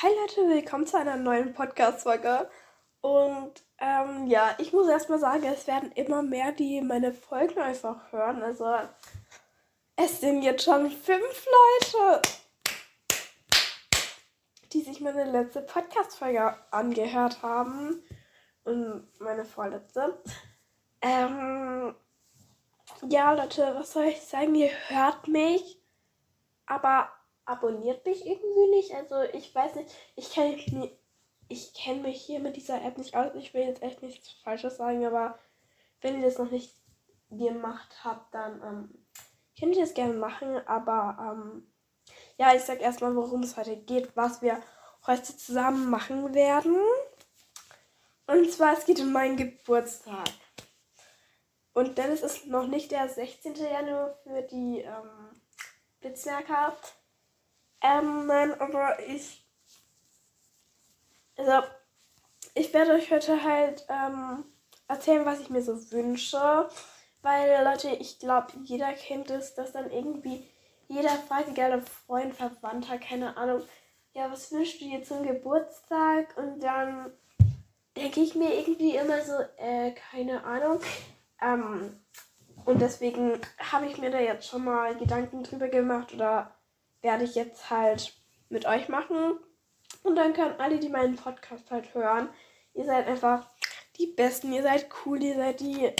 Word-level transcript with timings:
Hi 0.00 0.10
Leute, 0.14 0.48
willkommen 0.48 0.86
zu 0.86 0.96
einer 0.96 1.16
neuen 1.16 1.54
Podcast-Folge. 1.54 2.48
Und 3.00 3.64
ähm, 3.80 4.28
ja, 4.28 4.54
ich 4.58 4.72
muss 4.72 4.86
erstmal 4.86 5.18
sagen, 5.18 5.42
es 5.42 5.66
werden 5.66 5.90
immer 5.90 6.22
mehr, 6.22 6.52
die 6.52 6.80
meine 6.82 7.12
Folgen 7.12 7.58
einfach 7.58 8.12
hören. 8.12 8.40
Also 8.44 8.76
es 9.96 10.20
sind 10.20 10.42
jetzt 10.42 10.62
schon 10.62 10.88
fünf 10.88 11.46
Leute, 11.90 12.22
die 14.72 14.82
sich 14.82 15.00
meine 15.00 15.24
letzte 15.24 15.62
Podcast-Folge 15.62 16.54
angehört 16.70 17.42
haben. 17.42 18.00
Und 18.62 19.08
meine 19.18 19.44
vorletzte. 19.44 20.22
Ähm, 21.02 21.96
ja, 23.08 23.32
Leute, 23.32 23.74
was 23.74 23.94
soll 23.94 24.04
ich 24.04 24.20
sagen? 24.20 24.54
Ihr 24.54 24.70
hört 24.90 25.26
mich, 25.26 25.82
aber 26.66 27.10
abonniert 27.48 28.04
mich 28.04 28.26
irgendwie 28.26 28.68
nicht. 28.70 28.94
Also 28.94 29.22
ich 29.32 29.54
weiß 29.54 29.74
nicht, 29.76 29.90
ich 30.16 30.30
kenne 30.32 30.90
ich 31.48 31.72
kenne 31.72 32.02
mich 32.02 32.20
hier 32.20 32.40
mit 32.40 32.56
dieser 32.56 32.84
App 32.84 32.98
nicht 32.98 33.16
aus. 33.16 33.34
Ich 33.34 33.54
will 33.54 33.62
jetzt 33.62 33.82
echt 33.82 34.02
nichts 34.02 34.30
Falsches 34.44 34.76
sagen, 34.76 35.04
aber 35.06 35.38
wenn 36.02 36.20
ihr 36.20 36.26
das 36.26 36.38
noch 36.38 36.50
nicht 36.50 36.74
gemacht 37.30 38.04
habt, 38.04 38.34
dann 38.34 38.62
ähm, 38.62 39.06
könnt 39.58 39.74
ihr 39.74 39.82
das 39.82 39.94
gerne 39.94 40.12
machen. 40.12 40.58
Aber 40.66 41.16
ähm, 41.20 41.72
ja, 42.36 42.54
ich 42.54 42.62
sag 42.62 42.82
erstmal, 42.82 43.16
worum 43.16 43.42
es 43.42 43.56
heute 43.56 43.76
geht, 43.76 44.14
was 44.14 44.42
wir 44.42 44.62
heute 45.06 45.22
zusammen 45.36 45.88
machen 45.88 46.34
werden. 46.34 46.76
Und 48.26 48.52
zwar, 48.52 48.76
es 48.76 48.84
geht 48.84 49.00
um 49.00 49.10
meinen 49.10 49.38
Geburtstag. 49.38 50.28
Und 51.72 51.96
denn 51.96 52.10
es 52.10 52.22
ist 52.22 52.46
noch 52.46 52.66
nicht 52.66 52.90
der 52.90 53.08
16. 53.08 53.54
Januar 53.54 54.18
für 54.22 54.42
die 54.42 54.80
ähm, 54.80 55.40
Blitzmerker. 56.00 56.76
Ähm, 57.80 58.26
nein, 58.26 58.60
aber 58.60 58.98
ich. 59.06 59.44
Also, 61.36 61.66
ich 62.54 62.72
werde 62.74 62.92
euch 62.92 63.10
heute 63.10 63.42
halt 63.44 63.86
ähm, 63.88 64.44
erzählen, 64.88 65.24
was 65.24 65.40
ich 65.40 65.50
mir 65.50 65.62
so 65.62 65.90
wünsche. 65.92 66.68
Weil, 67.22 67.64
Leute, 67.64 67.90
ich 67.90 68.18
glaube, 68.18 68.48
jeder 68.64 68.92
kennt 68.92 69.30
es, 69.30 69.54
dass 69.54 69.72
dann 69.72 69.90
irgendwie 69.90 70.48
jeder 70.88 71.10
fragt, 71.10 71.48
egal 71.48 71.78
ob 71.78 71.88
Freund, 71.88 72.34
Verwandter, 72.34 72.98
keine 72.98 73.36
Ahnung, 73.36 73.62
ja, 74.14 74.30
was 74.32 74.50
wünschst 74.50 74.80
du 74.80 74.86
dir 74.86 75.02
zum 75.04 75.22
Geburtstag? 75.22 76.36
Und 76.36 76.60
dann 76.60 77.12
denke 77.96 78.20
ich 78.20 78.34
mir 78.34 78.54
irgendwie 78.54 78.96
immer 78.96 79.22
so, 79.22 79.34
äh, 79.58 79.92
keine 79.92 80.44
Ahnung. 80.44 80.80
Ähm, 81.40 82.00
und 82.64 82.80
deswegen 82.80 83.40
habe 83.58 83.86
ich 83.86 83.98
mir 83.98 84.10
da 84.10 84.18
jetzt 84.18 84.48
schon 84.48 84.64
mal 84.64 84.96
Gedanken 84.96 85.42
drüber 85.42 85.68
gemacht 85.68 86.12
oder 86.14 86.57
werde 87.02 87.24
ich 87.24 87.34
jetzt 87.34 87.70
halt 87.70 88.14
mit 88.48 88.66
euch 88.66 88.88
machen. 88.88 89.38
Und 90.02 90.16
dann 90.16 90.32
können 90.32 90.60
alle, 90.60 90.78
die 90.78 90.88
meinen 90.88 91.16
Podcast 91.16 91.70
halt 91.70 91.94
hören, 91.94 92.28
ihr 92.74 92.84
seid 92.84 93.06
einfach 93.06 93.46
die 93.96 94.06
Besten, 94.06 94.52
ihr 94.52 94.62
seid 94.62 94.88
cool, 95.04 95.22
ihr 95.22 95.34
seid 95.34 95.60
die. 95.60 95.92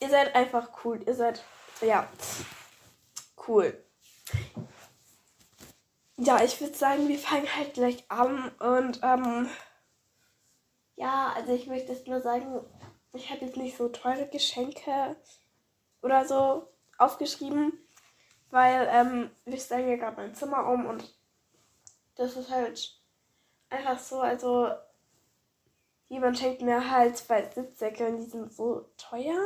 Ihr 0.00 0.10
seid 0.10 0.34
einfach 0.34 0.70
cool, 0.84 1.02
ihr 1.06 1.14
seid, 1.14 1.42
ja, 1.80 2.08
cool. 3.46 3.82
Ja, 6.16 6.42
ich 6.42 6.60
würde 6.60 6.74
sagen, 6.74 7.08
wir 7.08 7.18
fangen 7.18 7.48
halt 7.56 7.74
gleich 7.74 8.04
an 8.08 8.50
und, 8.58 9.00
ähm, 9.02 9.48
ja, 10.96 11.32
also 11.34 11.54
ich 11.54 11.66
möchte 11.66 11.92
jetzt 11.92 12.06
nur 12.06 12.20
sagen, 12.20 12.60
ich 13.12 13.30
habe 13.30 13.44
jetzt 13.44 13.56
nicht 13.56 13.76
so 13.76 13.88
teure 13.88 14.28
Geschenke 14.28 15.16
oder 16.02 16.26
so 16.26 16.68
aufgeschrieben, 16.98 17.83
weil 18.54 18.88
ähm, 18.92 19.30
wir 19.44 19.58
stellen 19.58 19.88
hier 19.88 19.98
gerade 19.98 20.16
mein 20.16 20.34
Zimmer 20.34 20.68
um 20.68 20.86
und 20.86 21.12
das 22.14 22.36
ist 22.36 22.50
halt 22.50 23.00
einfach 23.68 23.98
so, 23.98 24.20
also 24.20 24.68
jemand 26.06 26.38
schenkt 26.38 26.62
mir 26.62 26.88
halt 26.88 27.16
zwei 27.16 27.50
Sitzsäcke 27.50 28.06
und 28.06 28.18
die 28.18 28.30
sind 28.30 28.52
so 28.52 28.88
teuer 28.96 29.40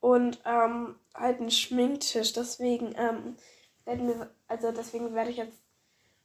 und 0.00 0.40
ähm, 0.44 0.98
halt 1.14 1.38
einen 1.38 1.52
Schminktisch. 1.52 2.32
Deswegen 2.32 2.92
ähm, 2.96 3.36
werden 3.84 4.08
wir, 4.08 4.34
also 4.48 4.72
deswegen 4.72 5.14
werde 5.14 5.30
ich 5.30 5.36
jetzt 5.36 5.62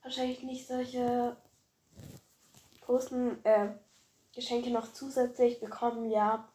wahrscheinlich 0.02 0.42
nicht 0.42 0.68
solche 0.68 1.38
großen 2.82 3.46
äh, 3.46 3.70
Geschenke 4.34 4.72
noch 4.72 4.92
zusätzlich 4.94 5.60
bekommen, 5.60 6.10
ja. 6.10 6.48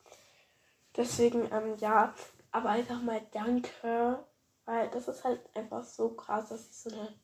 Deswegen, 0.97 1.49
ähm, 1.53 1.77
ja. 1.79 2.13
Aber 2.51 2.71
einfach 2.71 3.01
mal 3.01 3.23
danke. 3.31 4.19
Weil 4.65 4.89
das 4.91 5.09
ist 5.09 5.25
halt 5.25 5.41
einfach 5.55 5.85
so 5.85 6.11
krass, 6.11 6.49
dass 6.49 6.69
ich 6.69 6.77
so 6.77 6.91
eine 6.91 7.15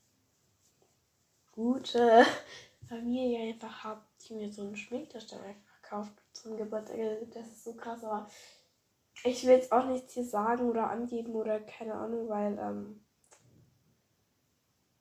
gute 1.51 2.25
Familie 2.87 3.53
einfach 3.53 3.83
habe, 3.83 4.01
die 4.21 4.33
mir 4.33 4.51
so 4.51 4.63
einen 4.63 4.75
Schminktisch 4.75 5.27
dann 5.27 5.41
einfach 5.41 5.81
kauft 5.81 6.13
zum 6.33 6.57
Geburtstag. 6.57 6.97
Das 7.33 7.47
ist 7.47 7.63
so 7.63 7.73
krass, 7.73 8.03
aber 8.03 8.27
ich 9.23 9.45
will 9.45 9.53
jetzt 9.53 9.71
auch 9.71 9.85
nichts 9.85 10.13
hier 10.13 10.25
sagen 10.25 10.69
oder 10.69 10.89
angeben 10.89 11.33
oder 11.33 11.59
keine 11.59 11.93
Ahnung, 11.93 12.29
weil 12.29 12.57
ähm, 12.57 13.05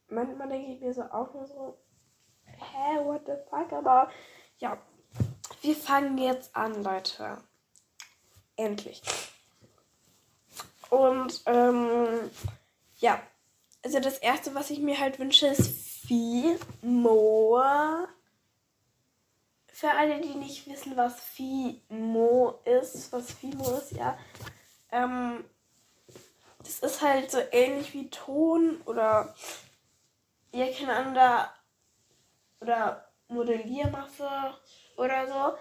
manchmal 0.09 0.48
denke 0.48 0.72
ich 0.72 0.81
mir 0.81 0.93
so 0.93 1.03
auch 1.03 1.32
nur 1.34 1.47
so, 1.47 1.78
hä, 2.44 3.04
what 3.04 3.22
the 3.27 3.34
fuck, 3.48 3.72
aber 3.72 4.10
ja, 4.59 4.78
wir 5.62 5.77
fangen 5.77 6.19
jetzt 6.19 6.54
an, 6.56 6.82
Leute. 6.82 7.38
Endlich. 8.56 9.03
Und 10.91 11.43
ähm, 11.47 12.31
ja, 12.99 13.21
also 13.84 14.00
das 14.00 14.19
erste, 14.19 14.54
was 14.54 14.71
ich 14.71 14.81
mir 14.81 14.99
halt 14.99 15.19
wünsche, 15.19 15.47
ist 15.49 16.06
Fimo. 16.06 17.60
Für 19.66 19.91
alle, 19.91 20.21
die 20.21 20.34
nicht 20.34 20.66
wissen, 20.69 20.97
was 20.97 21.21
Fimo 21.21 22.60
ist, 22.65 23.12
was 23.12 23.32
Fimo 23.32 23.77
ist, 23.77 23.93
ja. 23.93 24.19
Ähm, 24.91 25.44
das 26.59 26.81
ist 26.81 27.03
halt 27.03 27.31
so 27.31 27.38
ähnlich 27.53 27.94
wie 27.94 28.10
Ton 28.10 28.81
oder 28.84 29.34
ihr 30.53 30.72
kennt 30.72 30.91
andere 30.91 31.48
oder 32.60 33.09
Modelliermasse 33.28 34.28
oder 34.97 35.28
so. 35.28 35.56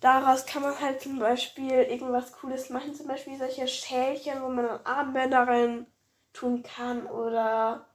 Daraus 0.00 0.46
kann 0.46 0.62
man 0.62 0.78
halt 0.80 1.00
zum 1.00 1.18
Beispiel 1.18 1.70
irgendwas 1.70 2.32
Cooles 2.32 2.70
machen, 2.70 2.94
zum 2.94 3.06
Beispiel 3.06 3.38
solche 3.38 3.66
Schälchen, 3.68 4.42
wo 4.42 4.48
man 4.48 4.84
Armbänder 4.84 5.46
rein 5.46 5.86
tun 6.32 6.62
kann 6.62 7.06
oder 7.06 7.86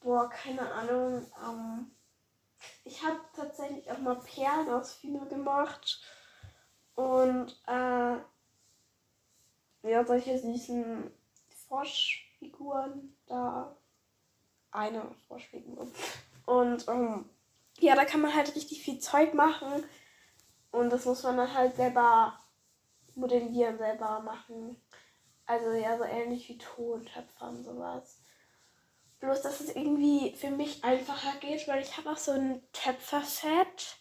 boah, 0.00 0.30
keine 0.30 0.72
Ahnung. 0.72 1.26
Ähm, 1.44 1.90
ich 2.84 3.04
habe 3.04 3.20
tatsächlich 3.34 3.90
auch 3.90 3.98
mal 3.98 4.16
Perlen 4.16 4.70
aus 4.70 4.94
Fino 4.94 5.26
gemacht 5.26 6.00
und 6.94 7.60
äh, 7.66 8.16
ja, 9.82 10.04
solche 10.04 10.38
süßen 10.38 11.10
Froschfiguren 11.66 13.16
da. 13.26 13.76
Eine 14.70 15.02
Froschfigur. 15.26 15.90
Und 16.44 16.86
ähm, 16.88 17.30
ja, 17.78 17.94
da 17.94 18.04
kann 18.04 18.20
man 18.20 18.34
halt 18.34 18.54
richtig 18.54 18.82
viel 18.82 18.98
Zeug 18.98 19.32
machen. 19.32 19.84
Und 20.76 20.90
das 20.90 21.06
muss 21.06 21.22
man 21.22 21.38
dann 21.38 21.54
halt 21.54 21.74
selber 21.74 22.38
modellieren, 23.14 23.78
selber 23.78 24.20
machen. 24.20 24.76
Also 25.46 25.70
ja, 25.70 25.96
so 25.96 26.04
ähnlich 26.04 26.48
wie 26.50 26.58
Tontöpfer 26.58 27.48
und 27.48 27.64
sowas. 27.64 28.20
Bloß, 29.20 29.40
dass 29.40 29.60
es 29.60 29.74
irgendwie 29.74 30.34
für 30.36 30.50
mich 30.50 30.84
einfacher 30.84 31.38
geht, 31.40 31.66
weil 31.66 31.80
ich 31.80 31.96
habe 31.96 32.10
auch 32.10 32.18
so 32.18 32.32
ein 32.32 32.62
Töpferset. 32.72 33.96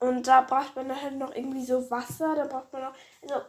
Und 0.00 0.26
da 0.26 0.40
braucht 0.40 0.74
man 0.74 0.88
dann 0.88 1.00
halt 1.00 1.14
noch 1.14 1.32
irgendwie 1.32 1.64
so 1.64 1.88
Wasser. 1.92 2.34
Da 2.34 2.46
braucht 2.46 2.72
man 2.72 2.82
noch. 2.82 2.94
Also, 3.22 3.46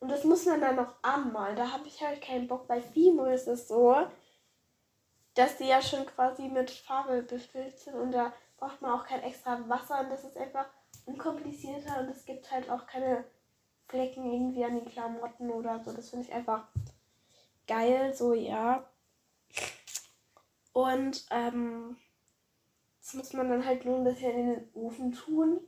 und 0.00 0.10
das 0.10 0.24
muss 0.24 0.44
man 0.44 0.60
dann 0.60 0.76
noch 0.76 0.92
anmalen. 1.02 1.56
Da 1.56 1.72
habe 1.72 1.88
ich 1.88 2.02
halt 2.02 2.20
keinen 2.20 2.48
Bock. 2.48 2.68
Bei 2.68 2.82
Fimo 2.82 3.24
ist 3.24 3.48
es 3.48 3.66
so, 3.66 4.06
dass 5.32 5.56
die 5.56 5.68
ja 5.68 5.80
schon 5.80 6.04
quasi 6.04 6.48
mit 6.48 6.70
Farbe 6.70 7.22
befüllt 7.22 7.78
sind 7.78 7.94
und 7.94 8.12
da 8.12 8.32
braucht 8.56 8.80
man 8.80 8.92
auch 8.92 9.06
kein 9.06 9.22
extra 9.22 9.68
Wasser 9.68 10.00
und 10.00 10.10
das 10.10 10.24
ist 10.24 10.36
einfach 10.36 10.66
unkomplizierter 11.06 12.00
und 12.00 12.08
es 12.10 12.24
gibt 12.24 12.50
halt 12.50 12.68
auch 12.68 12.86
keine 12.86 13.24
Flecken 13.88 14.30
irgendwie 14.30 14.64
an 14.64 14.74
den 14.74 14.88
Klamotten 14.88 15.50
oder 15.50 15.82
so. 15.82 15.92
Das 15.92 16.10
finde 16.10 16.26
ich 16.26 16.32
einfach 16.32 16.68
geil, 17.66 18.12
so 18.14 18.34
ja. 18.34 18.84
Und 20.72 21.26
ähm, 21.30 21.96
das 23.00 23.14
muss 23.14 23.32
man 23.32 23.48
dann 23.48 23.64
halt 23.64 23.84
nur 23.84 23.96
ein 23.96 24.04
bisschen 24.04 24.32
in 24.32 24.46
den 24.46 24.68
Ofen 24.74 25.12
tun. 25.12 25.60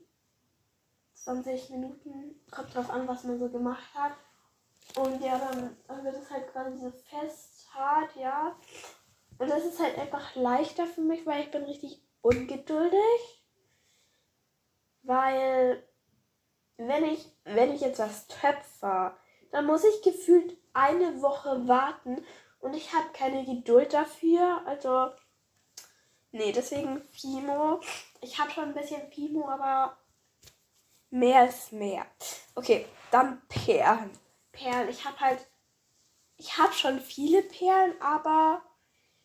20 1.15 1.71
Minuten, 1.71 2.41
kommt 2.51 2.75
drauf 2.75 2.91
an, 2.91 3.07
was 3.07 3.25
man 3.25 3.39
so 3.39 3.49
gemacht 3.49 3.95
hat. 3.95 4.13
Und 4.97 5.23
ja, 5.23 5.39
dann 5.39 6.05
wird 6.05 6.17
es 6.17 6.31
halt 6.31 6.51
quasi 6.51 6.79
so 6.79 6.91
fest, 6.91 7.69
hart, 7.73 8.17
ja. 8.17 8.57
Und 9.39 9.49
das 9.49 9.65
ist 9.65 9.81
halt 9.81 9.99
einfach 9.99 10.35
leichter 10.35 10.87
für 10.87 11.01
mich, 11.01 11.25
weil 11.27 11.43
ich 11.43 11.51
bin 11.51 11.65
richtig 11.65 12.03
ungeduldig. 12.23 13.38
Weil 15.09 15.83
wenn 16.77 17.03
ich, 17.03 17.27
wenn 17.45 17.75
ich 17.75 17.81
jetzt 17.81 17.99
was 17.99 18.27
töpfer, 18.27 19.17
dann 19.51 19.65
muss 19.65 19.83
ich 19.83 20.03
gefühlt 20.03 20.55
eine 20.75 21.23
Woche 21.23 21.67
warten 21.67 22.23
Und 22.61 22.75
ich 22.75 22.93
habe 22.93 23.09
keine 23.15 23.43
Geduld 23.47 23.95
dafür. 23.95 24.61
Also, 24.67 25.09
nee, 26.31 26.53
deswegen 26.53 27.01
Fimo. 27.01 27.81
Ich 28.21 28.39
habe 28.39 28.51
schon 28.51 28.65
ein 28.65 28.75
bisschen 28.75 29.11
Fimo, 29.11 29.49
aber 29.49 29.97
mehr 31.09 31.49
ist 31.49 31.73
mehr. 31.73 32.05
Okay, 32.55 32.85
dann 33.11 33.41
Perlen. 33.49 34.11
Perlen. 34.53 34.91
Ich 34.91 35.07
habe 35.07 35.19
halt, 35.21 35.47
ich 36.37 36.59
habe 36.59 36.75
schon 36.75 37.01
viele 37.01 37.43
Perlen, 37.45 37.99
aber 38.03 38.61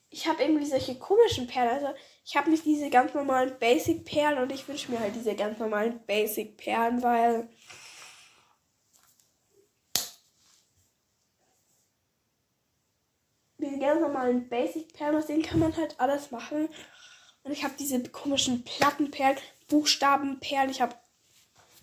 ich 0.10 0.30
habe 0.30 0.44
irgendwie 0.44 0.66
solche 0.66 0.98
komischen 0.98 1.46
Perlen. 1.46 1.72
Also 1.72 1.94
ich 2.26 2.38
habe 2.38 2.50
nicht 2.50 2.66
diese 2.66 2.90
ganz 2.90 3.14
normalen 3.14 3.58
Basic-Perlen 3.60 4.40
und 4.40 4.52
ich 4.52 4.68
wünsche 4.68 4.92
mir 4.92 5.00
halt 5.00 5.16
diese 5.16 5.36
ganz 5.36 5.60
normalen 5.60 6.06
Basic-Perlen, 6.06 7.04
weil 7.04 7.50
diese 13.58 13.80
ganz 13.80 14.02
normalen 14.02 14.48
Basic-Perlen, 14.48 15.18
aus 15.18 15.28
denen 15.28 15.44
kann 15.44 15.60
man 15.60 15.76
halt 15.76 16.00
alles 16.00 16.32
machen. 16.32 16.70
Und 17.44 17.52
ich 17.52 17.64
habe 17.64 17.74
diese 17.78 18.02
komischen 18.10 18.64
Plattenperlen, 18.64 19.38
Buchstabenperlen, 19.68 20.70
ich 20.70 20.82
habe 20.82 20.96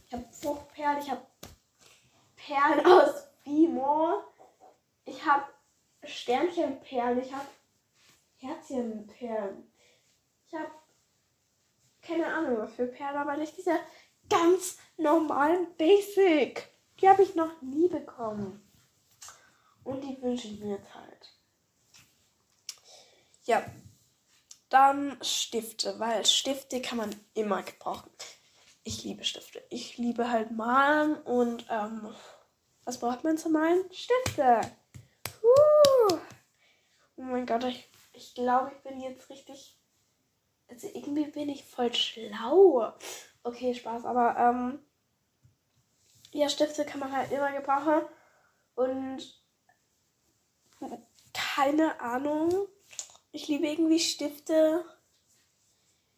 ich 0.07 0.15
hab 0.15 0.35
Fruchtperlen, 0.35 0.99
ich 1.03 1.11
habe 1.11 1.27
Perlen 2.37 2.87
aus 2.87 3.29
Bimo, 3.45 4.23
ich 5.05 5.25
habe 5.25 5.45
Sternchenperlen, 6.03 7.21
ich 7.23 7.33
habe 7.33 7.47
Herzchenperlen. 8.39 9.70
Ich 10.51 10.59
habe 10.59 10.71
keine 12.03 12.27
Ahnung 12.27 12.59
was 12.59 12.75
für 12.75 12.87
Perlen, 12.87 13.19
aber 13.19 13.37
nicht 13.37 13.57
diese 13.57 13.79
ganz 14.29 14.79
normalen 14.97 15.77
Basic. 15.77 16.69
Die 17.01 17.09
habe 17.09 17.23
ich 17.23 17.37
noch 17.37 17.63
nie 17.63 17.89
bekommen. 17.89 18.69
Und 19.85 20.03
die 20.03 20.21
wünsche 20.21 20.49
ich 20.49 20.59
mir 20.61 20.77
jetzt 20.77 20.93
halt. 20.95 21.39
Ja. 23.45 23.65
Dann 24.69 25.19
Stifte, 25.23 25.99
weil 25.99 26.25
Stifte 26.27 26.81
kann 26.81 26.99
man 26.99 27.15
immer 27.35 27.63
gebrauchen. 27.63 28.11
Ich 28.85 29.05
liebe 29.05 29.25
Stifte. 29.25 29.63
Ich 29.69 29.99
liebe 29.99 30.31
halt 30.31 30.53
malen 30.53 31.17
und 31.23 31.67
ähm, 31.71 32.15
was 32.85 32.99
braucht 32.99 33.25
man 33.25 33.37
zum 33.37 33.53
Malen? 33.53 33.85
Stifte. 33.93 34.61
Uh. 35.43 36.19
Oh 37.17 37.23
mein 37.23 37.47
Gott, 37.47 37.65
ich 37.65 37.91
ich 38.21 38.35
glaube, 38.35 38.71
ich 38.77 38.83
bin 38.83 39.01
jetzt 39.01 39.31
richtig. 39.31 39.80
Also 40.71 40.87
irgendwie 40.87 41.25
bin 41.27 41.49
ich 41.49 41.65
voll 41.65 41.93
schlau. 41.93 42.93
Okay, 43.43 43.75
Spaß, 43.75 44.05
aber 44.05 44.37
ähm, 44.39 44.79
ja, 46.33 46.49
Stifte 46.49 46.85
kann 46.85 47.01
man 47.01 47.13
halt 47.13 47.33
immer 47.33 47.53
gebrauchen. 47.53 48.03
Und 48.77 49.43
keine 51.33 52.01
Ahnung. 52.01 52.69
Ich 53.33 53.49
liebe 53.49 53.67
irgendwie 53.67 53.99
Stifte. 53.99 54.85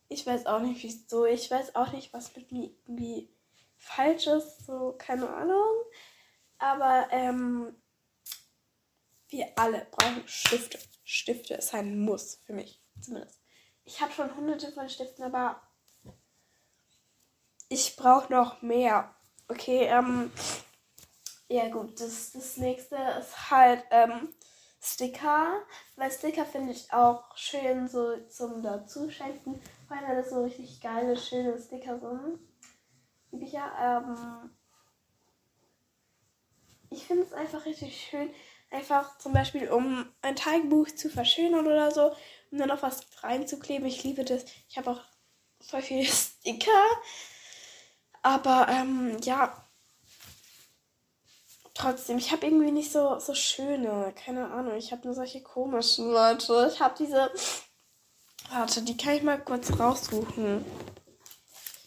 Ich 0.08 0.26
weiß 0.26 0.46
auch 0.46 0.60
nicht, 0.60 0.82
wieso. 0.82 1.24
Ich 1.24 1.50
weiß 1.50 1.74
auch 1.74 1.92
nicht, 1.92 2.12
was 2.12 2.36
mit 2.36 2.52
mir 2.52 2.70
irgendwie 2.84 3.34
falsch 3.78 4.26
ist. 4.26 4.66
So, 4.66 4.94
keine 4.98 5.28
Ahnung. 5.28 5.64
Aber 6.58 7.08
ähm, 7.10 7.74
wir 9.28 9.48
alle 9.56 9.86
brauchen 9.90 10.22
Stifte. 10.28 10.78
Stifte 11.04 11.54
ist 11.54 11.74
ein 11.74 11.98
Muss 11.98 12.36
für 12.44 12.52
mich, 12.52 12.80
zumindest. 13.00 13.41
Ich 13.84 14.00
habe 14.00 14.12
schon 14.12 14.34
hunderte 14.36 14.72
von 14.72 14.88
Stiften, 14.88 15.24
aber 15.24 15.60
ich 17.68 17.96
brauche 17.96 18.32
noch 18.32 18.62
mehr. 18.62 19.14
Okay, 19.48 19.86
ähm, 19.86 20.30
ja 21.48 21.68
gut, 21.68 22.00
das, 22.00 22.32
das 22.32 22.56
nächste 22.56 22.96
ist 23.18 23.50
halt 23.50 23.84
ähm, 23.90 24.32
Sticker. 24.80 25.62
Weil 25.96 26.10
Sticker 26.10 26.44
finde 26.44 26.72
ich 26.72 26.92
auch 26.92 27.36
schön 27.36 27.88
so 27.88 28.16
zum 28.28 28.62
dazuschenken. 28.62 29.60
Wenn 29.88 30.16
das 30.16 30.30
so 30.30 30.42
richtig 30.42 30.80
geile, 30.80 31.16
schöne 31.16 31.58
Sticker 31.58 31.98
sind. 31.98 32.40
Ja. 33.52 33.98
Ähm, 33.98 34.50
ich 36.90 37.06
finde 37.06 37.24
es 37.24 37.32
einfach 37.32 37.64
richtig 37.64 37.96
schön, 37.96 38.30
Einfach 38.72 39.18
zum 39.18 39.34
Beispiel, 39.34 39.68
um 39.70 40.06
ein 40.22 40.34
Teigbuch 40.34 40.88
zu 40.94 41.10
verschönern 41.10 41.66
oder 41.66 41.90
so, 41.90 42.16
um 42.50 42.58
dann 42.58 42.68
noch 42.68 42.82
was 42.82 43.06
reinzukleben. 43.22 43.86
Ich 43.86 44.02
liebe 44.02 44.24
das. 44.24 44.46
Ich 44.70 44.78
habe 44.78 44.92
auch 44.92 45.00
voll 45.60 45.82
viele 45.82 46.04
Sticker. 46.06 46.70
Aber 48.22 48.68
ähm, 48.70 49.18
ja. 49.22 49.68
Trotzdem, 51.74 52.16
ich 52.16 52.32
habe 52.32 52.46
irgendwie 52.46 52.70
nicht 52.70 52.92
so, 52.92 53.18
so 53.18 53.34
schöne. 53.34 54.14
Keine 54.16 54.50
Ahnung. 54.50 54.74
Ich 54.76 54.90
habe 54.90 55.04
nur 55.04 55.14
solche 55.14 55.42
komischen 55.42 56.10
Leute. 56.10 56.70
Ich 56.72 56.80
habe 56.80 56.94
diese. 56.98 57.30
Warte, 58.50 58.82
die 58.82 58.96
kann 58.96 59.16
ich 59.16 59.22
mal 59.22 59.38
kurz 59.38 59.78
raussuchen. 59.78 60.64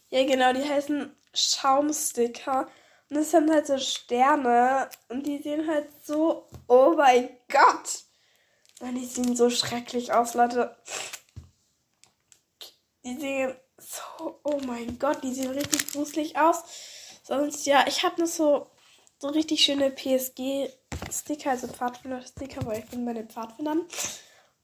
Ja, 0.10 0.24
genau, 0.24 0.54
die 0.54 0.68
heißen 0.68 1.16
Schaumsticker. 1.34 2.68
Und 3.10 3.18
das 3.18 3.32
sind 3.32 3.52
halt 3.52 3.68
so 3.68 3.78
Sterne. 3.78 4.90
Und 5.10 5.26
die 5.26 5.42
sehen 5.42 5.68
halt 5.68 5.88
so. 6.04 6.48
Oh 6.68 6.94
mein 6.98 7.30
Gott! 7.52 8.04
Und 8.80 8.96
die 8.96 9.06
sehen 9.06 9.36
so 9.36 9.50
schrecklich 9.50 10.12
aus, 10.12 10.34
Leute. 10.34 10.76
Die 13.04 13.16
sehen 13.16 13.56
so. 13.78 14.40
Oh 14.44 14.60
mein 14.66 14.98
Gott, 15.00 15.24
die 15.24 15.34
sehen 15.34 15.52
richtig 15.52 15.92
gruselig 15.92 16.38
aus. 16.38 16.64
Sonst, 17.24 17.66
ja, 17.66 17.86
ich 17.88 18.04
habe 18.04 18.22
noch 18.22 18.28
so, 18.28 18.68
so 19.20 19.30
richtig 19.30 19.64
schöne 19.64 19.92
PSG-Sticker, 19.92 21.52
also 21.52 21.68
Pfadfinder-Sticker, 21.68 22.66
weil 22.66 22.80
ich 22.80 22.90
bin 22.90 23.06
bei 23.06 23.14
den 23.14 23.30
Pfadfindern. 23.30 23.88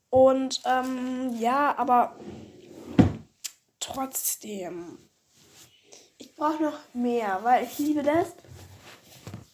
Und 0.09 0.61
ähm, 0.65 1.35
ja, 1.39 1.75
aber 1.77 2.19
trotzdem 3.79 5.10
ich 6.21 6.35
brauche 6.35 6.61
noch 6.61 6.77
mehr, 6.93 7.39
weil 7.41 7.63
ich 7.63 7.79
liebe 7.79 8.03
das, 8.03 8.27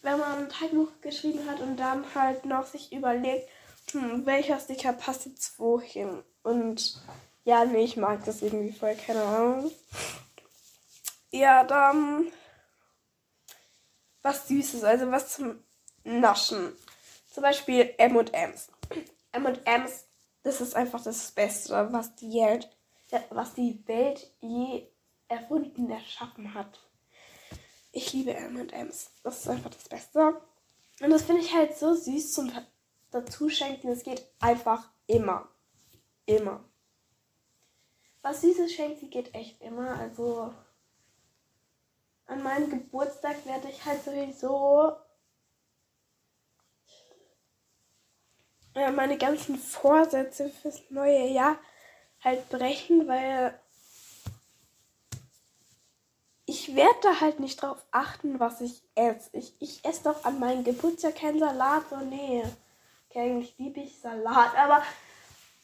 wenn 0.02 0.18
man 0.18 0.44
ein 0.44 0.48
Tagebuch 0.50 0.90
geschrieben 1.00 1.48
hat 1.48 1.60
und 1.60 1.78
dann 1.78 2.04
halt 2.14 2.44
noch 2.44 2.66
sich 2.66 2.92
überlegt, 2.92 3.48
hm, 3.92 4.26
welcher 4.26 4.60
Sticker 4.60 4.92
passt 4.92 5.24
jetzt 5.24 5.58
wohin. 5.58 6.22
Und 6.42 7.00
ja, 7.44 7.64
nee, 7.64 7.84
ich 7.84 7.96
mag 7.96 8.22
das 8.26 8.42
irgendwie 8.42 8.72
voll, 8.72 8.94
keine 8.94 9.22
Ahnung. 9.22 9.70
Ja, 11.30 11.64
dann 11.64 12.26
was 14.20 14.46
Süßes, 14.48 14.84
also 14.84 15.10
was 15.10 15.36
zum 15.36 15.64
Naschen. 16.04 16.76
Zum 17.32 17.42
Beispiel 17.42 17.94
M&M's. 17.96 18.68
M&M's, 19.32 20.04
das 20.42 20.60
ist 20.60 20.76
einfach 20.76 21.02
das 21.02 21.30
Beste, 21.30 21.88
was 21.92 22.14
die 22.16 22.34
Welt, 22.34 22.68
was 23.30 23.54
die 23.54 23.82
Welt 23.86 24.30
je 24.40 24.86
erfunden, 25.28 25.90
erschaffen 25.90 26.54
hat. 26.54 26.80
Ich 27.92 28.12
liebe 28.12 28.34
M&M's. 28.34 29.10
Das 29.22 29.40
ist 29.40 29.48
einfach 29.48 29.70
das 29.70 29.88
Beste. 29.88 30.40
Und 31.00 31.10
das 31.10 31.22
finde 31.22 31.42
ich 31.42 31.54
halt 31.54 31.76
so 31.76 31.94
süß 31.94 32.32
zum 32.32 32.52
Dazuschenken. 33.10 33.90
Es 33.90 34.02
geht 34.02 34.26
einfach 34.40 34.90
immer. 35.06 35.48
Immer. 36.26 36.64
Was 38.22 38.42
Süßes 38.42 38.72
schenkt, 38.72 39.10
geht 39.10 39.34
echt 39.34 39.60
immer. 39.62 39.98
Also 39.98 40.52
an 42.26 42.42
meinem 42.42 42.68
Geburtstag 42.68 43.46
werde 43.46 43.68
ich 43.68 43.84
halt 43.84 44.04
sowieso 44.04 44.92
äh, 48.74 48.90
meine 48.90 49.16
ganzen 49.16 49.56
Vorsätze 49.56 50.50
fürs 50.50 50.82
neue 50.90 51.28
Jahr 51.28 51.58
halt 52.20 52.48
brechen, 52.50 53.08
weil 53.08 53.58
ich 56.68 56.76
werde 56.76 56.98
da 57.02 57.20
halt 57.20 57.40
nicht 57.40 57.62
drauf 57.62 57.82
achten, 57.92 58.38
was 58.40 58.60
ich 58.60 58.82
esse. 58.94 59.30
Ich, 59.32 59.54
ich 59.58 59.82
esse 59.84 60.04
doch 60.04 60.24
an 60.24 60.38
meinem 60.38 60.64
Geburtstag 60.64 61.16
keinen 61.16 61.38
Salat. 61.38 61.84
So, 61.88 61.96
nee. 61.96 62.44
Okay, 63.08 63.20
eigentlich 63.20 63.54
liebe 63.56 63.80
ich 63.80 63.98
Salat, 63.98 64.54
aber 64.54 64.82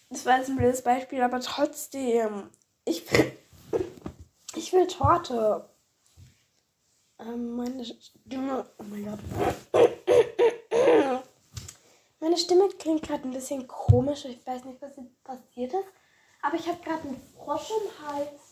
das 0.08 0.24
war 0.24 0.38
jetzt 0.38 0.48
ein 0.48 0.56
blödes 0.56 0.82
Beispiel, 0.82 1.20
aber 1.20 1.40
trotzdem. 1.40 2.48
Ich 2.86 3.10
will, 3.12 3.36
ich 4.56 4.72
will 4.72 4.86
Torte. 4.86 5.68
Ähm, 7.18 7.54
meine 7.54 7.84
Stimme. 7.84 8.66
Oh 8.78 8.84
mein 8.84 9.04
Gott. 9.04 9.18
Meine 12.20 12.38
Stimme 12.38 12.70
klingt 12.70 13.02
gerade 13.02 13.24
ein 13.24 13.32
bisschen 13.32 13.68
komisch. 13.68 14.24
Ich 14.24 14.46
weiß 14.46 14.64
nicht, 14.64 14.80
was 14.80 14.92
passiert 15.22 15.74
ist. 15.74 15.84
Aber 16.40 16.56
ich 16.56 16.66
habe 16.66 16.82
gerade 16.82 17.06
einen 17.06 17.20
Frosch 17.36 17.70
im 17.70 18.08
Hals. 18.08 18.43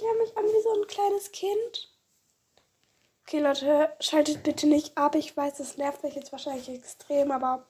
Ich 0.00 0.06
höre 0.06 0.14
mich 0.14 0.34
an 0.34 0.44
wie 0.44 0.62
so 0.62 0.80
ein 0.80 0.86
kleines 0.86 1.30
Kind. 1.30 1.90
Okay, 3.26 3.38
Leute, 3.38 3.92
schaltet 4.00 4.42
bitte 4.42 4.66
nicht 4.66 4.96
ab. 4.96 5.14
Ich 5.14 5.36
weiß, 5.36 5.58
das 5.58 5.76
nervt 5.76 6.02
mich 6.02 6.14
jetzt 6.14 6.32
wahrscheinlich 6.32 6.70
extrem, 6.70 7.30
aber 7.30 7.66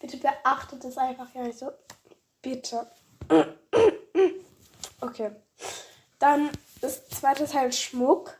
bitte 0.00 0.16
beachtet 0.18 0.84
es 0.84 0.96
einfach 0.96 1.26
ja 1.34 1.42
nicht 1.42 1.58
so. 1.58 1.72
Bitte. 2.40 2.86
Okay. 5.00 5.32
Dann 6.20 6.52
das 6.82 7.08
zweite 7.08 7.46
Teil 7.46 7.72
Schmuck. 7.72 8.38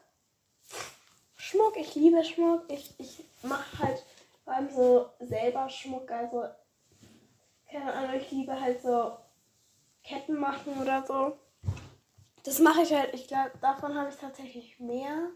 Schmuck, 1.35 1.77
ich 1.77 1.97
liebe 1.97 2.23
Schmuck. 2.23 2.63
Ich, 2.69 2.95
ich 2.99 3.25
mache 3.43 3.77
halt 3.81 4.05
vor 4.45 4.53
allem 4.53 4.71
so 4.71 5.11
selber 5.19 5.69
Schmuck, 5.69 6.09
also 6.13 6.45
keine 7.69 7.93
Ahnung, 7.93 8.21
ich 8.21 8.31
liebe 8.31 8.61
halt 8.61 8.81
so 8.81 9.17
Ketten 10.05 10.39
machen 10.39 10.81
oder 10.81 11.05
so. 11.05 11.37
Das 12.49 12.61
mache 12.61 12.81
ich 12.81 12.95
halt, 12.95 13.13
ich 13.13 13.29
glaube, 13.29 13.51
davon 13.61 13.95
habe 13.95 14.09
ich 14.09 14.17
tatsächlich 14.17 14.81
mehr 14.81 15.29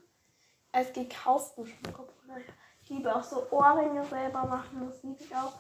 als 0.73 0.95
gekauften 0.95 1.66
Schmuck. 1.66 2.09
Ich 2.83 2.88
liebe 2.88 3.14
auch 3.14 3.23
so 3.23 3.47
Ohrringe 3.50 4.02
selber 4.07 4.47
machen, 4.47 4.87
das 4.87 5.02
liebe 5.02 5.23
ich 5.23 5.37
auch. 5.37 5.52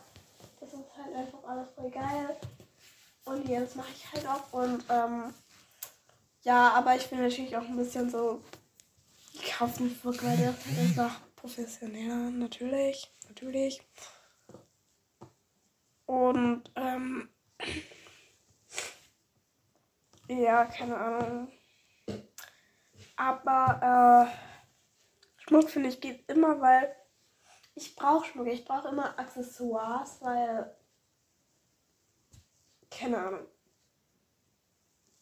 Das 0.60 0.72
ist 0.72 0.96
halt 0.96 1.14
einfach 1.14 1.44
alles 1.44 1.68
voll 1.74 1.90
geil. 1.90 2.38
Und 3.26 3.46
ja, 3.46 3.60
das 3.60 3.74
mache 3.74 3.90
ich 3.94 4.10
halt 4.10 4.26
auch. 4.28 4.50
Und 4.54 4.82
ähm, 4.88 5.34
ja, 6.40 6.70
aber 6.70 6.96
ich 6.96 7.10
bin 7.10 7.20
natürlich 7.20 7.54
auch 7.54 7.68
ein 7.68 7.76
bisschen 7.76 8.08
so 8.08 8.40
gekauften 9.34 9.94
Schmuck, 9.94 10.24
weil 10.24 10.38
der 10.38 10.50
ist 10.52 10.78
einfach 10.78 11.20
professioneller, 11.36 12.30
natürlich. 12.30 13.12
Natürlich. 13.28 13.82
Und 16.06 16.62
ähm, 16.76 17.28
ja, 20.38 20.64
keine 20.64 20.96
Ahnung. 20.96 21.52
Aber 23.16 24.28
äh, 24.30 25.42
Schmuck 25.42 25.70
finde 25.70 25.88
ich 25.88 26.00
geht 26.00 26.28
immer, 26.28 26.60
weil 26.60 26.94
ich 27.74 27.94
brauche 27.96 28.26
Schmuck. 28.26 28.46
Ich 28.46 28.64
brauche 28.64 28.88
immer 28.88 29.18
Accessoires, 29.18 30.18
weil 30.20 30.74
keine 32.90 33.18
Ahnung. 33.18 33.46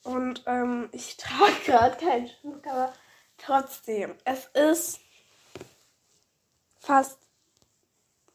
Und 0.03 0.43
ähm, 0.47 0.89
ich 0.93 1.17
trage 1.19 1.61
gerade 1.65 1.97
keinen 1.97 2.29
Schmuck, 2.29 2.67
aber 2.67 2.93
trotzdem, 3.39 4.17
es 4.25 4.47
ist 4.47 5.01
fast 6.79 7.19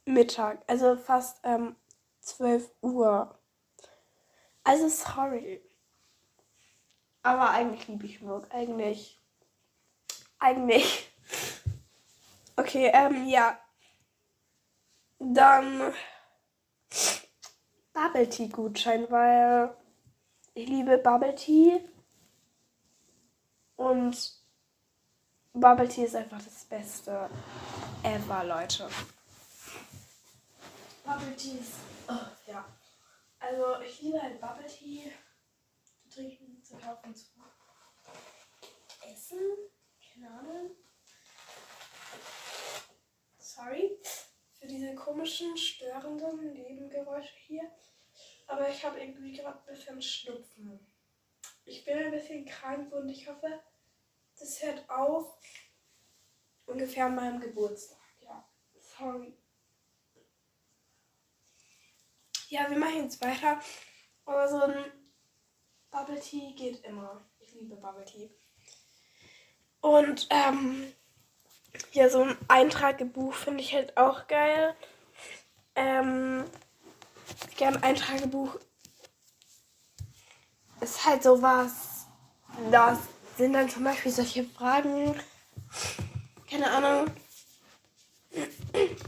Mittag, 0.05 0.63
also 0.67 0.95
fast 0.95 1.39
ähm, 1.43 1.75
12 2.21 2.69
Uhr. 2.81 3.39
Also 4.63 4.87
sorry. 4.89 5.61
Aber 7.25 7.49
eigentlich 7.49 7.87
liebe 7.87 8.05
ich 8.05 8.17
Schmuck. 8.17 8.45
Eigentlich. 8.51 9.19
Eigentlich. 10.37 11.11
Okay, 12.55 12.91
ähm, 12.93 13.25
ja. 13.27 13.59
Dann 15.17 15.91
Bubble 17.93 18.29
Tea 18.29 18.47
Gutschein, 18.47 19.09
weil 19.09 19.75
ich 20.53 20.69
liebe 20.69 20.99
Bubble 20.99 21.33
Tea. 21.33 21.81
Und 23.75 24.39
Bubble 25.53 25.89
Tea 25.89 26.05
ist 26.05 26.15
einfach 26.15 26.43
das 26.43 26.63
Beste 26.65 27.27
ever, 28.03 28.43
Leute. 28.43 28.87
Bubble 31.03 31.35
Tea 31.35 31.57
ist. 31.57 31.73
Oh, 32.07 32.51
ja. 32.51 32.63
Also, 33.39 33.81
ich 33.81 33.99
liebe 34.03 34.21
halt 34.21 34.39
Bubble 34.39 34.67
Tea 34.67 35.11
trinken, 36.15 36.63
zu 36.63 36.77
kaufen, 36.77 37.13
zu 37.13 37.27
essen. 39.11 39.39
Keine 40.13 40.29
Ahnung. 40.29 40.71
Sorry 43.37 43.99
für 44.65 44.67
diese 44.67 44.95
komischen, 44.95 45.55
störenden 45.57 46.53
Nebengeräusche 46.53 47.35
hier. 47.35 47.71
Aber 48.47 48.69
ich 48.69 48.83
habe 48.83 48.99
irgendwie 48.99 49.33
gerade 49.33 49.59
ein 49.59 49.65
bisschen 49.65 50.01
Schnupfen. 50.01 50.79
Ich 51.65 51.83
bin 51.83 51.97
ein 51.97 52.11
bisschen 52.11 52.45
krank 52.45 52.91
und 52.93 53.09
ich 53.09 53.27
hoffe, 53.27 53.61
das 54.39 54.61
hört 54.63 54.89
auf 54.89 55.37
ungefähr 56.65 57.05
an 57.05 57.15
meinem 57.15 57.39
Geburtstag. 57.39 57.99
Ja, 58.21 58.47
sorry. 58.97 59.37
Ja, 62.49 62.69
wir 62.69 62.77
machen 62.77 63.03
jetzt 63.03 63.21
weiter. 63.21 63.61
Aber 64.25 64.47
so 64.47 64.61
ein 64.61 65.04
Bubble 65.95 66.19
Tea 66.19 66.51
geht 66.51 66.83
immer. 66.83 67.21
Ich 67.39 67.53
liebe 67.53 67.77
Bubble 67.77 68.03
Tea. 68.03 68.29
Und 69.79 70.27
ähm, 70.29 70.91
ja, 71.93 72.09
so 72.09 72.23
ein 72.23 72.37
Eintragebuch 72.49 73.33
finde 73.33 73.61
ich 73.61 73.73
halt 73.73 73.95
auch 73.95 74.27
geil. 74.27 74.75
Ähm, 75.75 76.43
gern 77.55 77.81
Eintragebuch 77.81 78.59
ist 80.81 81.05
halt 81.05 81.23
sowas. 81.23 82.07
Das 82.71 82.99
sind 83.37 83.53
dann 83.53 83.69
zum 83.69 83.85
Beispiel 83.85 84.11
solche 84.11 84.43
Fragen. 84.43 85.17
Keine 86.49 86.71
Ahnung. 86.71 87.09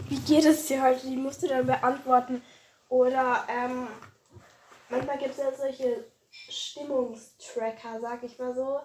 Wie 0.08 0.20
geht 0.20 0.46
es 0.46 0.68
dir 0.68 0.82
heute? 0.82 1.06
Die 1.06 1.18
musst 1.18 1.44
du 1.44 1.48
dann 1.48 1.66
beantworten. 1.66 2.42
Oder 2.88 3.46
ähm, 3.50 3.90
manchmal 4.90 5.18
gibt 5.18 5.32
es 5.32 5.38
ja 5.38 5.54
solche 5.54 6.06
Stimmungstracker, 6.78 8.00
sag 8.02 8.24
ich 8.24 8.40
mal 8.40 8.56
so. 8.56 8.80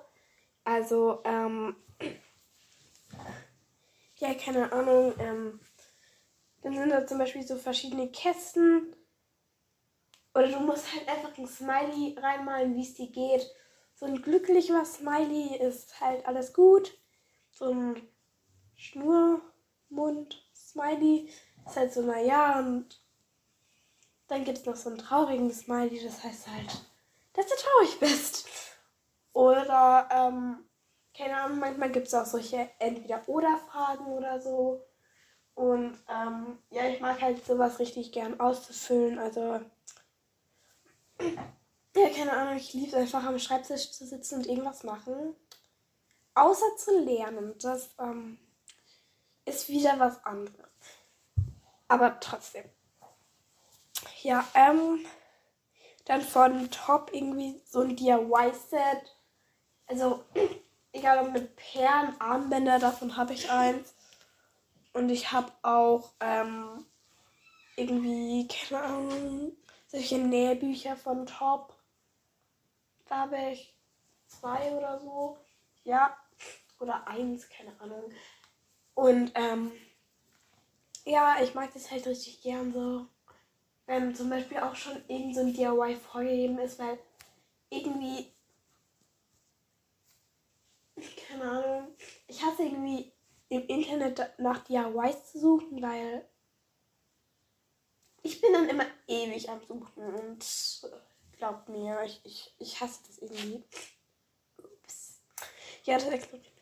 Also, 0.65 1.21
ähm, 1.25 1.77
ja, 4.17 4.35
keine 4.35 4.73
Ahnung, 4.73 5.15
ähm, 5.19 5.61
dann 6.63 6.75
sind 6.75 6.91
da 6.91 7.07
zum 7.07 7.19
Beispiel 7.19 7.43
so 7.43 7.57
verschiedene 7.57 8.11
Kästen. 8.11 8.97
Oder 10.35 10.49
du 10.49 10.61
musst 10.61 10.91
halt 10.93 11.07
einfach 11.09 11.37
ein 11.37 11.47
Smiley 11.47 12.17
reinmalen, 12.19 12.75
wie 12.75 12.83
es 12.83 12.95
dir 12.95 13.11
geht. 13.11 13.47
So 13.95 14.07
ein 14.07 14.23
glücklicher 14.23 14.83
Smiley 14.85 15.57
ist 15.57 16.01
halt 16.01 16.27
alles 16.27 16.55
gut. 16.55 16.99
So 17.51 17.71
ein 17.71 18.01
Schnurmund-Smiley 18.77 21.29
ist 21.67 21.77
halt 21.77 21.93
so, 21.93 22.01
naja, 22.03 22.61
und 22.61 23.03
dann 24.29 24.45
gibt 24.45 24.59
es 24.59 24.65
noch 24.65 24.77
so 24.77 24.89
einen 24.89 24.99
traurigen 24.99 25.53
Smiley, 25.53 26.03
das 26.03 26.25
heißt 26.25 26.47
halt, 26.49 26.92
dass 27.35 27.47
du 27.47 27.55
traurig 27.57 28.01
bist. 28.01 28.49
Oder, 29.33 30.09
ähm, 30.11 30.69
keine 31.17 31.37
Ahnung, 31.37 31.59
manchmal 31.59 31.91
gibt 31.91 32.09
es 32.09 32.15
auch 32.15 32.27
solche 32.27 32.71
Entweder-Oder-Fragen 32.79 34.07
oder 34.07 34.41
so. 34.41 34.85
Und 35.55 35.99
ähm, 36.09 36.59
ja, 36.71 36.89
ich 36.89 37.01
mag 37.01 37.21
halt 37.21 37.45
sowas 37.45 37.79
richtig 37.79 38.13
gern 38.13 38.41
auszufüllen. 38.41 39.19
Also, 39.19 39.61
ja, 41.95 42.09
keine 42.09 42.33
Ahnung, 42.33 42.57
ich 42.57 42.73
liebe 42.73 42.89
es 42.89 42.95
einfach 42.95 43.25
am 43.25 43.39
Schreibtisch 43.39 43.93
zu 43.93 44.07
sitzen 44.07 44.37
und 44.37 44.47
irgendwas 44.47 44.83
machen. 44.83 45.37
Außer 46.35 46.77
zu 46.79 46.99
lernen. 46.99 47.55
Das 47.59 47.91
ähm, 47.99 48.39
ist 49.45 49.69
wieder 49.69 49.99
was 49.99 50.25
anderes. 50.25 50.57
Aber 51.89 52.19
trotzdem. 52.21 52.65
Ja, 54.23 54.47
ähm, 54.55 55.05
dann 56.05 56.21
von 56.23 56.71
Top 56.71 57.11
irgendwie 57.13 57.61
so 57.65 57.81
ein 57.81 57.97
DIY-Set. 57.97 59.17
Also, 59.87 60.25
egal 60.93 61.27
ob 61.27 61.33
mit 61.33 61.57
Perlen, 61.57 62.21
Armbänder, 62.21 62.79
davon 62.79 63.17
habe 63.17 63.35
ich 63.35 63.51
eins. 63.51 63.95
Und 64.93 65.09
ich 65.09 65.33
habe 65.33 65.51
auch 65.63 66.13
ähm, 66.21 66.85
irgendwie, 67.77 68.47
keine 68.49 68.83
Ahnung, 68.83 69.53
solche 69.87 70.19
Nähbücher 70.19 70.97
von 70.97 71.27
Top. 71.27 71.75
Da 73.07 73.19
habe 73.21 73.37
ich 73.53 73.75
zwei 74.27 74.73
oder 74.73 74.99
so. 74.99 75.39
Ja, 75.85 76.17
oder 76.79 77.07
eins, 77.07 77.49
keine 77.49 77.79
Ahnung. 77.81 78.13
Und 78.95 79.33
ähm, 79.35 79.73
ja, 81.05 81.37
ich 81.43 81.55
mag 81.55 81.73
das 81.73 81.91
halt 81.91 82.07
richtig 82.07 82.43
gern 82.43 82.73
so. 82.73 83.07
Wenn 83.87 84.15
zum 84.15 84.31
Beispiel 84.31 84.59
auch 84.59 84.75
schon 84.75 85.03
irgend 85.09 85.35
so 85.35 85.41
ein 85.41 85.53
DIY 85.53 85.97
vorgegeben 85.97 86.59
ist, 86.59 86.79
weil 86.79 86.99
irgendwie 87.71 88.33
keine 91.29 91.51
Ahnung. 91.51 91.97
Ich 92.27 92.43
hasse 92.43 92.63
irgendwie 92.63 93.13
im 93.49 93.67
Internet 93.67 94.39
nach 94.39 94.65
DIYs 94.65 95.33
zu 95.33 95.41
suchen, 95.41 95.83
weil 95.83 96.27
ich 98.23 98.41
bin 98.41 98.53
dann 98.53 98.69
immer 98.69 98.87
ewig 99.09 99.49
am 99.49 99.61
Suchen 99.67 100.15
und 100.15 100.45
glaubt 101.37 101.69
mir, 101.69 102.03
ich, 102.05 102.21
ich, 102.25 102.55
ich 102.59 102.81
hasse 102.81 103.01
das 103.07 103.19
irgendwie. 103.19 103.65
Ups. 104.59 105.21
Ja, 105.85 105.97
das 105.99 106.09
explodiert. 106.09 106.53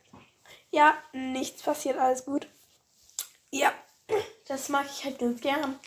Ja, 0.71 0.97
nichts 1.13 1.63
passiert, 1.63 1.99
alles 1.99 2.25
gut. 2.25 2.49
Ja, 3.51 3.75
das 4.47 4.69
mag 4.69 4.87
ich 4.87 5.05
halt 5.05 5.19
ganz 5.19 5.41
gern, 5.41 5.79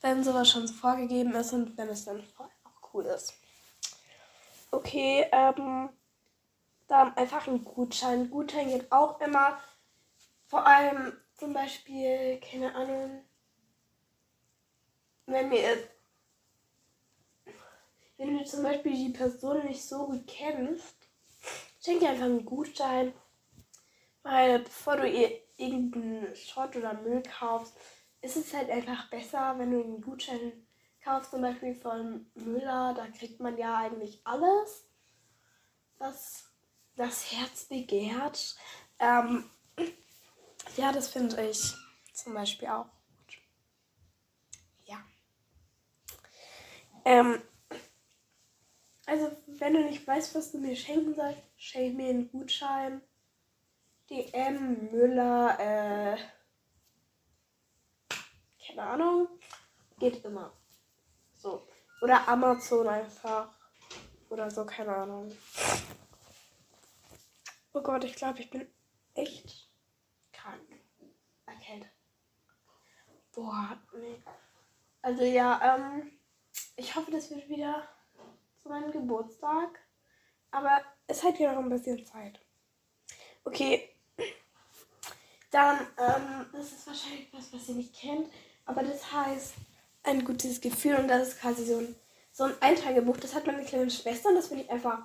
wenn 0.00 0.24
sowas 0.24 0.48
schon 0.48 0.66
so 0.66 0.74
vorgegeben 0.74 1.34
ist 1.34 1.52
und 1.52 1.76
wenn 1.76 1.88
es 1.88 2.04
dann 2.04 2.22
auch 2.38 2.94
cool 2.94 3.04
ist. 3.06 3.34
Okay, 4.70 5.26
ähm, 5.32 5.90
dann 6.88 7.16
einfach 7.16 7.46
ein 7.46 7.64
Gutschein. 7.64 8.30
Gutschein 8.30 8.68
geht 8.68 8.90
auch 8.90 9.20
immer. 9.20 9.58
Vor 10.46 10.66
allem 10.66 11.12
zum 11.36 11.52
Beispiel, 11.52 12.40
keine 12.40 12.74
Ahnung, 12.74 13.24
wenn 15.26 15.48
mir 15.48 15.78
wenn 18.20 18.36
du 18.36 18.44
zum 18.44 18.62
Beispiel 18.62 18.92
die 18.92 19.16
Person 19.16 19.64
nicht 19.64 19.82
so 19.82 20.04
gut 20.04 20.26
kennst, 20.26 20.94
schenk 21.82 22.00
dir 22.00 22.10
einfach 22.10 22.26
einen 22.26 22.44
Gutschein. 22.44 23.14
Weil 24.22 24.58
bevor 24.58 24.98
du 24.98 25.08
ihr 25.08 25.40
irgendeinen 25.56 26.36
Schrott 26.36 26.76
oder 26.76 26.92
Müll 26.92 27.22
kaufst, 27.22 27.74
ist 28.22 28.36
es 28.36 28.54
halt 28.54 28.70
einfach 28.70 29.08
besser, 29.10 29.58
wenn 29.58 29.72
du 29.72 29.82
einen 29.82 30.00
Gutschein 30.00 30.52
kaufst, 31.02 31.30
zum 31.30 31.42
Beispiel 31.42 31.74
von 31.74 32.30
Müller. 32.34 32.94
Da 32.94 33.06
kriegt 33.08 33.40
man 33.40 33.56
ja 33.56 33.76
eigentlich 33.76 34.20
alles, 34.24 34.86
was 35.98 36.50
das 36.96 37.32
Herz 37.32 37.64
begehrt. 37.64 38.56
Ähm, 38.98 39.50
ja, 40.76 40.92
das 40.92 41.08
finde 41.08 41.42
ich 41.48 41.74
zum 42.12 42.34
Beispiel 42.34 42.68
auch 42.68 42.84
gut. 42.86 43.38
Ja. 44.86 45.02
Ähm, 47.04 47.40
also, 49.06 49.30
wenn 49.46 49.74
du 49.74 49.84
nicht 49.84 50.06
weißt, 50.06 50.34
was 50.34 50.52
du 50.52 50.58
mir 50.58 50.76
schenken 50.76 51.14
sollst, 51.14 51.42
schenk 51.56 51.96
mir 51.96 52.10
einen 52.10 52.30
Gutschein. 52.30 53.00
DM, 54.10 54.90
Müller, 54.90 55.56
äh, 55.60 56.18
keine 58.70 58.82
Ahnung. 58.82 59.28
Geht 59.98 60.24
immer. 60.24 60.52
So. 61.34 61.66
Oder 62.02 62.26
Amazon 62.28 62.88
einfach. 62.88 63.48
Oder 64.28 64.50
so, 64.50 64.64
keine 64.64 64.94
Ahnung. 64.94 65.36
Oh 67.72 67.82
Gott, 67.82 68.04
ich 68.04 68.14
glaube, 68.14 68.40
ich 68.40 68.50
bin 68.50 68.66
echt 69.14 69.68
krank. 70.32 70.60
Erkältet. 71.46 71.90
Boah, 73.34 73.78
nee. 73.94 74.22
Also 75.02 75.24
ja, 75.24 75.76
ähm, 75.76 76.12
ich 76.76 76.94
hoffe, 76.94 77.10
das 77.10 77.30
wird 77.30 77.48
wieder 77.48 77.88
zu 78.62 78.68
meinem 78.68 78.92
Geburtstag. 78.92 79.80
Aber 80.52 80.82
es 81.06 81.22
hat 81.22 81.38
ja 81.38 81.52
noch 81.52 81.62
ein 81.62 81.70
bisschen 81.70 82.04
Zeit. 82.06 82.40
Okay. 83.44 83.88
Dann, 85.50 85.80
ähm, 85.98 86.46
das 86.52 86.72
ist 86.72 86.86
wahrscheinlich 86.86 87.32
was, 87.32 87.52
was 87.52 87.68
ihr 87.68 87.74
nicht 87.76 87.94
kennt. 87.94 88.28
Aber 88.70 88.84
das 88.84 89.12
heißt 89.12 89.54
ein 90.04 90.24
gutes 90.24 90.60
Gefühl 90.60 90.94
und 90.94 91.08
das 91.08 91.28
ist 91.28 91.40
quasi 91.40 91.64
so 91.64 91.78
ein, 91.78 91.96
so 92.30 92.44
ein 92.44 92.54
Eintragebuch. 92.60 93.16
Das 93.16 93.34
hat 93.34 93.44
meine 93.48 93.64
kleine 93.64 93.90
Schwester 93.90 94.28
und 94.28 94.36
das 94.36 94.46
finde 94.46 94.62
ich 94.62 94.70
einfach 94.70 95.02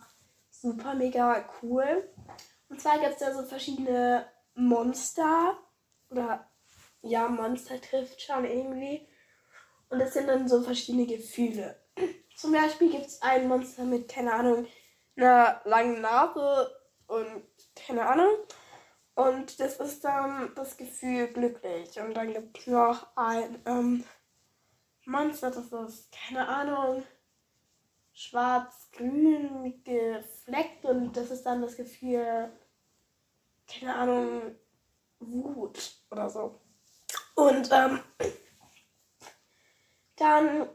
super 0.51 0.93
mega 0.93 1.43
cool. 1.63 2.07
Und 2.69 2.79
zwar 2.79 2.99
gibt 2.99 3.13
es 3.13 3.17
da 3.17 3.33
so 3.33 3.41
verschiedene 3.41 4.23
Monster 4.53 5.57
oder 6.11 6.47
ja, 7.01 7.27
Monster 7.27 7.81
trifft 7.81 8.21
schon 8.21 8.45
irgendwie. 8.45 9.07
Und 9.89 9.97
das 9.97 10.13
sind 10.13 10.27
dann 10.27 10.47
so 10.47 10.61
verschiedene 10.61 11.07
Gefühle. 11.07 11.75
Zum 12.35 12.51
Beispiel 12.51 12.91
gibt 12.91 13.07
es 13.07 13.21
ein 13.23 13.47
Monster 13.47 13.83
mit, 13.83 14.07
keine 14.07 14.31
Ahnung, 14.31 14.67
einer 15.15 15.59
langen 15.65 16.01
Nase 16.01 16.69
und 17.07 17.47
keine 17.75 18.05
Ahnung. 18.05 18.29
Und 19.15 19.59
das 19.59 19.77
ist 19.77 20.03
dann 20.03 20.53
das 20.55 20.75
Gefühl 20.75 21.27
glücklich. 21.27 21.99
Und 21.99 22.15
dann 22.15 22.33
gibt 22.33 22.59
es 22.59 22.67
noch 22.67 23.07
ein 23.15 23.61
ähm, 23.65 24.03
Monster, 25.05 25.51
das 25.51 25.71
ist, 25.71 26.11
keine 26.11 26.47
Ahnung, 26.47 27.03
schwarz-grün 28.13 29.81
gefleckt. 29.83 30.83
Und 30.85 31.15
das 31.15 31.31
ist 31.31 31.43
dann 31.43 31.61
das 31.61 31.77
Gefühl, 31.77 32.51
keine 33.67 33.95
Ahnung, 33.95 34.55
Wut 35.19 35.95
oder 36.11 36.29
so. 36.29 36.59
Und 37.35 37.69
ähm, 37.71 37.99
dann 40.17 40.67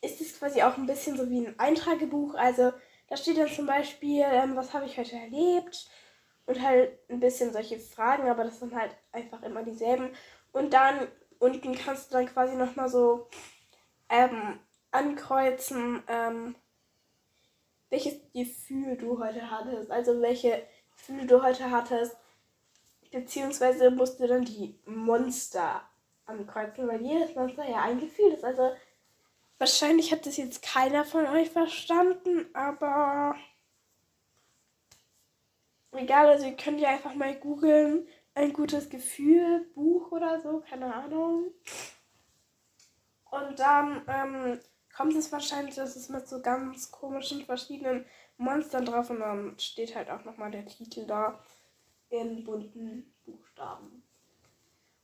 ist 0.00 0.20
es 0.20 0.38
quasi 0.38 0.62
auch 0.62 0.76
ein 0.76 0.86
bisschen 0.86 1.16
so 1.16 1.28
wie 1.30 1.46
ein 1.46 1.58
Eintragebuch. 1.58 2.34
Also 2.34 2.72
da 3.08 3.16
steht 3.16 3.38
dann 3.38 3.48
zum 3.48 3.66
Beispiel, 3.66 4.24
ähm, 4.24 4.56
was 4.56 4.72
habe 4.74 4.86
ich 4.86 4.98
heute 4.98 5.16
erlebt? 5.16 5.88
Und 6.46 6.62
halt 6.62 6.98
ein 7.10 7.20
bisschen 7.20 7.52
solche 7.52 7.78
Fragen, 7.78 8.28
aber 8.28 8.44
das 8.44 8.60
sind 8.60 8.74
halt 8.74 8.92
einfach 9.12 9.42
immer 9.42 9.62
dieselben. 9.62 10.10
Und 10.52 10.72
dann 10.72 11.08
unten 11.38 11.74
kannst 11.74 12.10
du 12.10 12.14
dann 12.14 12.26
quasi 12.26 12.54
nochmal 12.54 12.88
so 12.88 13.28
ähm, 14.08 14.58
ankreuzen, 14.90 16.02
ähm, 16.08 16.54
welches 17.90 18.14
Gefühl 18.32 18.96
du 18.96 19.18
heute 19.22 19.50
hattest, 19.50 19.90
also 19.90 20.20
welche 20.20 20.62
Gefühle 20.96 21.26
du 21.26 21.42
heute 21.42 21.70
hattest, 21.70 22.16
beziehungsweise 23.10 23.90
musst 23.90 24.20
du 24.20 24.26
dann 24.26 24.44
die 24.44 24.78
Monster 24.86 25.82
ankreuzen, 26.26 26.88
weil 26.88 27.02
jedes 27.02 27.34
Monster 27.34 27.68
ja 27.68 27.82
ein 27.82 28.00
Gefühl 28.00 28.32
ist. 28.32 28.44
Also 28.44 28.72
wahrscheinlich 29.58 30.12
hat 30.12 30.26
das 30.26 30.36
jetzt 30.36 30.62
keiner 30.62 31.04
von 31.04 31.26
euch 31.26 31.50
verstanden, 31.50 32.46
aber 32.54 33.36
egal, 35.98 36.28
also 36.28 36.46
ihr 36.46 36.56
könnt 36.56 36.80
ja 36.80 36.90
einfach 36.90 37.14
mal 37.14 37.34
googeln, 37.34 38.06
ein 38.34 38.52
gutes 38.52 38.90
Gefühl, 38.90 39.70
Buch 39.74 40.12
oder 40.12 40.40
so, 40.40 40.62
keine 40.68 40.92
Ahnung. 40.94 41.52
Und 43.30 43.58
dann 43.58 44.02
ähm, 44.08 44.60
kommt 44.94 45.14
es 45.14 45.32
wahrscheinlich, 45.32 45.74
dass 45.74 45.96
es 45.96 46.08
mit 46.08 46.28
so 46.28 46.40
ganz 46.40 46.90
komischen 46.90 47.44
verschiedenen 47.44 48.06
Monstern 48.38 48.84
drauf 48.84 49.10
und 49.10 49.20
dann 49.20 49.58
steht 49.58 49.94
halt 49.94 50.10
auch 50.10 50.24
nochmal 50.24 50.50
der 50.50 50.66
Titel 50.66 51.06
da 51.06 51.40
in 52.10 52.44
bunten 52.44 53.14
Buchstaben. 53.24 54.02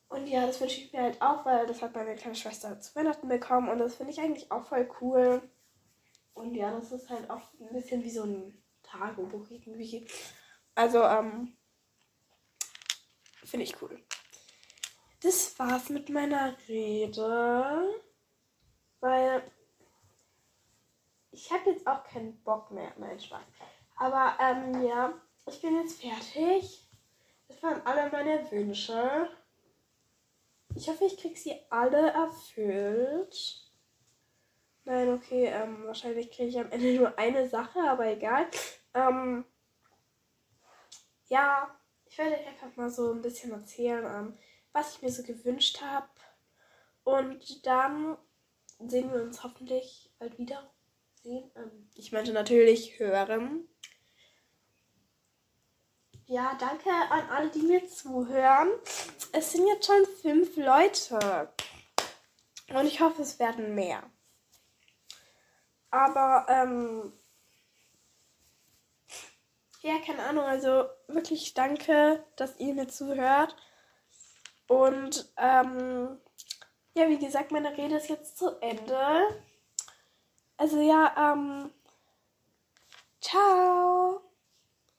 Und 0.09 0.27
ja, 0.27 0.47
das 0.47 0.61
wünsche 0.61 0.81
ich 0.83 0.93
mir 0.93 1.03
halt 1.03 1.23
auch, 1.23 1.45
weil 1.47 1.67
das 1.67 1.81
hat 1.81 1.95
meine 1.95 2.15
kleine 2.15 2.35
Schwester 2.35 2.79
zu 2.81 2.95
Weihnachten 2.95 3.29
bekommen 3.29 3.71
und 3.71 3.79
das 3.79 3.95
finde 3.95 4.13
ich 4.13 4.21
eigentlich 4.21 4.53
auch 4.53 4.67
voll 4.67 4.89
cool. 5.01 5.43
Und 6.35 6.55
ja, 6.55 6.71
das 6.71 6.93
ist 6.93 7.09
halt 7.09 7.31
auch 7.31 7.49
ein 7.61 7.73
bisschen 7.73 8.05
wie 8.05 8.11
so 8.11 8.25
ein 8.25 8.63
Tagebuch 8.83 9.51
irgendwie. 9.51 10.07
Also, 10.75 11.03
ähm, 11.03 11.57
finde 13.45 13.65
ich 13.65 13.81
cool. 13.83 14.03
Das 15.23 15.59
war's 15.59 15.89
mit 15.91 16.09
meiner 16.09 16.57
Rede. 16.69 18.01
Weil 19.01 19.43
ich 21.31 21.51
habe 21.53 21.71
jetzt 21.71 21.87
auch 21.87 22.05
keinen 22.05 22.43
Bock 22.43 22.71
mehr. 22.71 22.93
Nein, 22.99 23.21
Spaß. 23.21 23.43
Aber, 23.97 24.37
ähm, 24.41 24.83
ja, 24.83 25.13
ich 25.47 25.61
bin 25.61 25.77
jetzt 25.77 26.01
fertig. 26.01 26.89
Das 27.49 27.63
waren 27.63 27.85
alle 27.85 28.11
meine 28.11 28.51
Wünsche. 28.51 29.29
Ich 30.75 30.89
hoffe, 30.89 31.05
ich 31.05 31.17
krieg 31.19 31.37
sie 31.37 31.55
alle 31.69 32.11
erfüllt. 32.13 33.63
Nein, 34.85 35.11
okay, 35.11 35.47
ähm, 35.47 35.87
wahrscheinlich 35.87 36.31
kriege 36.31 36.49
ich 36.49 36.59
am 36.59 36.71
Ende 36.73 36.95
nur 36.95 37.19
eine 37.19 37.49
Sache, 37.49 37.79
aber 37.89 38.07
egal. 38.07 38.47
Ähm, 38.95 39.45
ja, 41.33 41.75
ich 42.05 42.19
werde 42.19 42.35
euch 42.35 42.47
einfach 42.47 42.77
mal 42.77 42.91
so 42.91 43.11
ein 43.11 43.23
bisschen 43.23 43.53
erzählen, 43.53 44.05
ähm, 44.05 44.39
was 44.73 44.97
ich 44.97 45.03
mir 45.03 45.11
so 45.11 45.23
gewünscht 45.23 45.81
habe. 45.81 46.11
Und 47.05 47.67
dann 47.67 48.19
sehen 48.79 49.11
wir 49.11 49.23
uns 49.23 49.43
hoffentlich 49.43 50.13
bald 50.19 50.37
wieder. 50.37 50.71
Sehen. 51.23 51.51
Ähm, 51.57 51.89
ich 51.95 52.13
meinte 52.13 52.35
natürlich 52.35 52.99
hören. 52.99 53.67
Ja, 56.27 56.55
danke 56.61 56.91
an 56.91 57.31
alle, 57.31 57.49
die 57.49 57.63
mir 57.63 57.89
zuhören. 57.89 58.69
Es 59.33 59.53
sind 59.53 59.67
jetzt 59.67 59.87
schon 59.87 60.05
fünf 60.21 60.57
Leute. 60.59 61.51
Und 62.75 62.87
ich 62.87 63.01
hoffe, 63.01 63.23
es 63.23 63.39
werden 63.39 63.75
mehr. 63.75 64.03
Aber 65.91 66.47
ähm, 66.51 67.13
ja, 69.83 69.99
keine 70.05 70.23
Ahnung. 70.25 70.45
Also 70.45 70.87
wirklich 71.09 71.55
danke, 71.55 72.25
dass 72.37 72.59
ihr 72.59 72.75
mir 72.75 72.89
zuhört. 72.89 73.57
Und 74.69 75.33
ähm, 75.37 76.19
ja, 76.95 77.09
wie 77.09 77.19
gesagt, 77.19 77.53
meine 77.53 77.77
Rede 77.77 77.97
ist 77.97 78.09
jetzt 78.09 78.39
zu 78.39 78.59
Ende. 78.61 79.29
Also 80.57 80.81
ja, 80.81 81.33
ähm, 81.33 81.71
ciao. 83.21 84.22